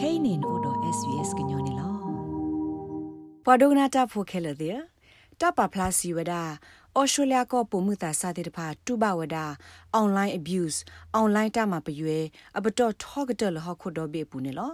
[0.00, 1.90] kainin odo svs gnyone lo
[3.44, 4.72] padogna ta phokhela de
[5.40, 6.42] ta pa plus wada
[6.98, 9.36] ဩစတြေးလျကပုံမှုတာစတဲ့တဖာတူဘဝဒ
[10.00, 10.78] online abuse
[11.20, 12.24] online တမှာပရွယ်
[12.56, 14.72] အပတော်ထောကတလဟခုဒဘေပူနေလော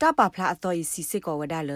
[0.00, 1.72] တပဖလာအတော်ဤစီစစ်ကောဝဒလ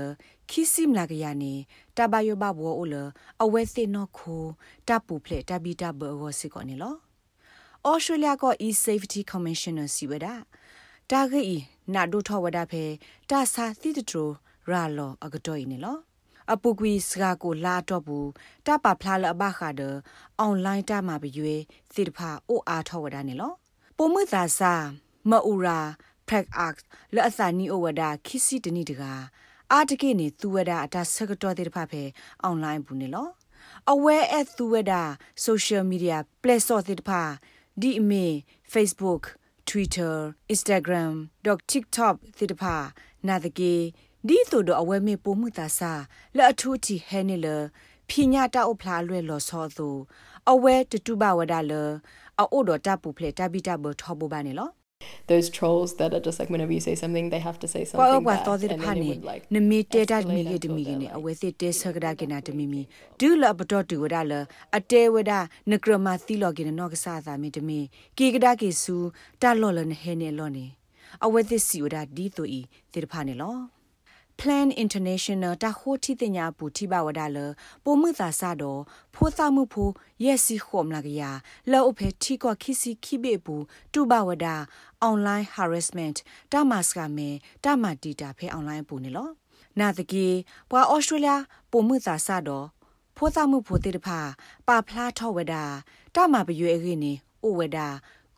[0.50, 1.54] ခိစိမလာကရနေ
[1.96, 2.94] တဘယောဘဘောအိုလ
[3.42, 4.44] အဝဲစစ်နောခို
[4.88, 6.94] တပူဖလက်တဘီတဘောဝစစ်ကောနေလော
[7.88, 10.28] ဩစတြေးလျက e safety commissioner စီဝဒ
[11.10, 11.44] တာဂီ
[11.94, 12.84] နာဒိုထောဝဒဖဲ
[13.30, 15.98] တာစာတိတထရရာလောအကတော်ဤနေလော
[16.52, 18.28] အပုကွီစကာကိုလာတော့ဘူး
[18.66, 19.82] တပဖလာလဘခါဒ
[20.38, 21.56] အွန်လိုင်းတမှာပြွေ
[21.92, 23.52] စစ်တဖာအိုအားထောဝဒနေလော
[23.96, 24.72] ပုံမသာစာ
[25.30, 25.78] မအူရာ
[26.28, 26.68] ဖရက်အာ
[27.14, 29.12] လက်အစာနီအိုဝဒခိစီတနီတကာ
[29.72, 32.02] အာတကိနေသူဝဒအတာစကတော်တဲ့တဖာဖဲ
[32.42, 33.28] အွန်လိုင်းဘူးနေလော
[33.92, 34.92] အဝဲအသူဝဒ
[35.44, 37.22] social media platform တဲ့တဖာ
[37.80, 38.26] ဒီအမေ
[38.72, 39.22] Facebook
[39.68, 40.14] Twitter
[40.54, 41.12] Instagram
[41.44, 42.76] dot TikTok တဲ့တဖာ
[43.26, 43.74] နာတကေ
[44.28, 45.92] ဒီဆိုတော့အဝဲမေပိုမှုတာစာ
[46.36, 47.46] လက်အထူးတီဟဲနေလ
[48.08, 49.88] ဖိညာတာအဖလာလွဲလော်စောသူ
[50.50, 51.72] အဝဲတတူဘဝဒါလ
[52.40, 54.70] အိုဒတာပူဖလက်တဘီတာဘထောဘဘာနေလော
[55.26, 58.24] those trolls that are just like whenever you say something they have to say something
[58.24, 60.96] back and then it would like ne me te da mi ge de mi ge
[61.02, 63.88] ne awe se te sa ga ge na de mi mi du la ba dot
[63.88, 66.88] du da la a te we da ne kra ma ti lo ge ne no
[66.88, 69.94] ga sa sa mi de mi ki ga da ge su ta lo lo ne
[69.94, 70.66] he ne lo ne
[71.22, 72.62] awe this si da di to i
[72.92, 73.50] te da pha ne lo
[74.40, 77.38] Plan International တာခိုတီတင်ညာပူတိဘဝဒါလ
[77.84, 78.80] ပိုမှုသာဆတော့
[79.14, 79.92] ဖိုးသမမှုဖိုး
[80.24, 81.22] ရက်စီခုမလာကရ
[81.70, 83.56] လောအဖေတီကခိစီခိဘေပူ
[83.92, 84.54] တူဘဝဒါ
[85.08, 86.16] online harassment
[86.52, 87.28] တာမစကမဲ
[87.64, 89.28] တာမတီတာဖဲ online ပူနေလော
[89.78, 90.26] နာတကေ
[90.70, 91.32] ပွာဩစတြေးလျ
[91.70, 92.66] ပိုမှုသာဆတော့
[93.16, 94.20] ဖိုးသမမှုဖိုးတေတဖာ
[94.66, 95.64] ပါဖလားထောဝဒါ
[96.14, 97.12] တာမပရွေခေနေ
[97.44, 97.88] အိုဝဒါ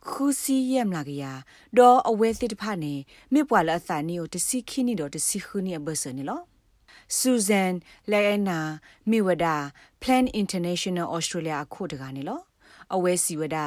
[0.09, 1.23] ခုစီယမ်လာကရ
[1.77, 2.93] ဒေါ်အဝဲစစ်တဖာနေ
[3.33, 6.41] မြပွာလအသနီကိုတစီခိနီတော့တစီခုနီအဘဆနီလော
[7.19, 7.73] Susan
[8.11, 8.59] Leena
[9.09, 9.55] Miwada
[10.01, 12.41] Plan International Australia ခုတကနေလော
[12.95, 13.57] အဝဲစီဝဒ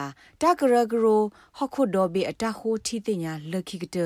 [0.40, 1.22] တာဂရဂရို
[1.58, 3.96] ဟခုဒောဘေအတဟိုတီတင်ညာလခိကတ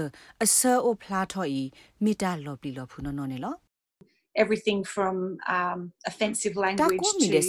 [0.45, 1.63] အဆာအိုဖလာထော်ဤ
[2.05, 3.55] မီတာလော်ပလီလော်ဖုနော်နော်နေလော
[4.43, 5.15] everything from
[5.57, 5.79] um,
[6.11, 7.43] offensive language to being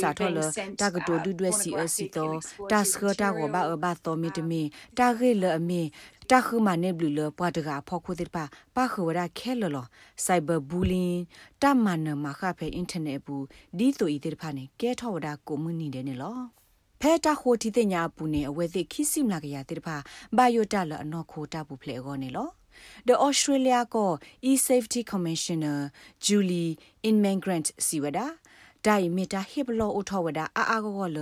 [0.57, 2.25] sent ta ga to du du si a si to
[2.71, 4.61] ta skha ta go ba ba to mi de mi
[4.97, 5.81] ta ge le mi
[6.29, 8.43] ta khu ma ne blu le pwa de ga pho khu de pa
[8.75, 9.83] pa khu wa khe lo lo
[10.25, 11.21] cyber bullying
[11.61, 13.35] ta ma na ma kha phe internet bu
[13.77, 16.15] di to i de pha ne ke tho wa da ko mu ni de ne
[16.23, 16.33] lo
[17.01, 19.95] ဖဲတာခိုတီတဲ့ညာပူနေအဝဲသိခိစိမလာကရတဲ့ဖာ
[20.37, 22.49] ဘိုယိုတာလအနော်ခိုတာပူဖလေကောနေလော
[23.07, 24.03] The Australia ko
[24.49, 25.79] E-Safety Commissioner
[26.25, 26.71] Julie
[27.09, 28.27] Inmangrant siwada
[28.87, 31.17] ဒိုင်မီတာဟိဘလောအထောဝဒအာအာကောလ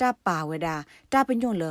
[0.00, 0.68] တပါဝဒ
[1.12, 1.64] တပညွန့်လ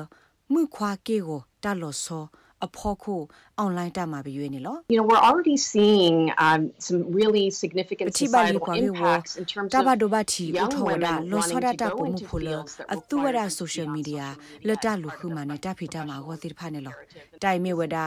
[0.51, 2.25] မှုခွာကေကိုတလောဆော
[2.65, 3.15] အဖို့ခု
[3.63, 9.69] online တမှာပြရွေးနေလော You know we're already seeing um some really significant societal impacts in terms
[9.69, 12.47] of တဘဒဘတီဥထောဝဒလောဆောဒတာပုံမှုဖလ
[12.93, 14.25] အတူဝဒ social media
[14.67, 16.95] လတလူခုမနဲ့တဖိတမှာဟောတိဖာနေလော
[17.43, 17.97] တိုင်မေဝဒ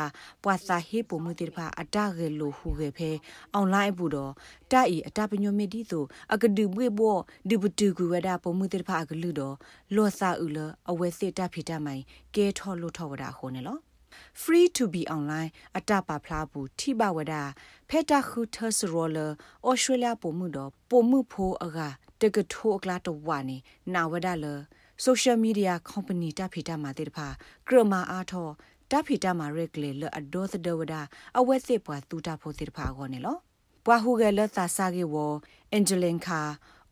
[0.44, 3.10] ပွာစာဟေပုံမှုတိဖာအတရေလိုဟုကေဖဲ
[3.60, 4.32] online ဘူးတော့
[4.72, 7.18] တိုင်အတပညိုမီဒီဆိုအကဒူဘွေဘော
[7.48, 9.54] ဒီဘတူကူဝဒပုံမှုတိဖာအကလူတော့
[9.94, 10.58] လောစာဥလ
[10.90, 12.02] အဝဲစစ်တဖိတမိုင်
[12.34, 13.76] ကဲထောလို့ထောဝဒခုံနေလော
[14.43, 17.34] free to be online အတပါဖလားဘူးထိပါဝဒ
[17.88, 19.19] ဖက်တာခုသစရောလ
[19.69, 21.78] ဩစတြေးလျပုံမှုတော့ပုံမှုဖိုးအက
[22.21, 23.56] တကထိုးအကလာတော့ဝါနေ
[23.94, 24.47] နာဝဒလ
[25.04, 27.27] social media company တဖိတာမှာတေတဖာ
[27.69, 28.49] ကရမာအားထော
[28.91, 30.94] တဖိတာမှာရက်လေလအဒေါသဒဝဒ
[31.38, 33.37] အဝက်စစ်ပွားတူတာဖို့တေတဖာကောနေလော
[33.84, 35.15] ပွားဟုကလသာစာကေဝ
[35.72, 36.41] အန်ဂျလင်ခါ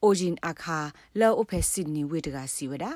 [0.03, 0.79] အိုဂျင်အခါ
[1.21, 2.93] လောအဖက်စစ်နီဝေတကစီဝဒါ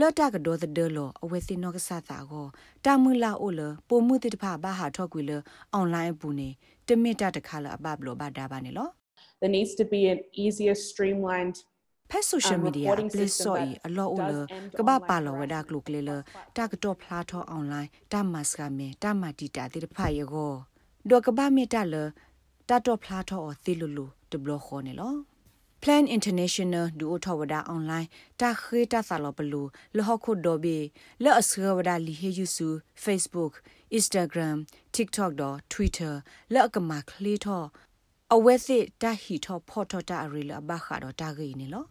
[0.00, 2.46] လော့တာကဒေါ်တဲ့လောအဝဲစင်းနောကဆာတာကို
[2.84, 5.32] တာမူလာအိုလပိုမှုတိတဖဘာဟာထောက်ကွေလ
[5.74, 6.48] အွန်လိုင်းပူနေ
[6.86, 8.88] တမစ်တာတခါလအပဘလောဘာဒါဘာနေလော
[9.40, 11.56] There needs to be an easier streamlined
[12.10, 14.32] ဖက်ဆိုရှယ်မီဒီယာပလစ်ဆိုအအလောအလ
[14.78, 16.10] ကဘာပါလောဝဒါကလုကလေလ
[16.56, 20.52] တာကတော့ဖလာထောအွန်လိုင်းတာမတ်စကမေတာမတီတာတိတဖာယေကို
[21.10, 21.94] ဒေါ်ကဘာမီတာလ
[22.68, 25.12] တာတော့ဖလာထောအသီလူလူတဘလခေါ်နေလော
[25.82, 28.08] Plan International ဒူအထဝဒအွန်လိုင်း
[28.40, 29.62] တာခေတာဆာလဘလူ
[29.96, 30.78] လဟခုဒိုဘီ
[31.22, 32.68] လောအစခဝဒလီဟေယူဆူ
[33.04, 33.52] Facebook
[33.98, 34.56] Instagram
[34.94, 36.14] TikTok တော့ Twitter
[36.54, 37.64] လောကမခလီထော
[38.34, 41.84] အဝဲစစ်တဟီထောဖော်ထောတာအရီလဘခါတော့တာဂိနေလော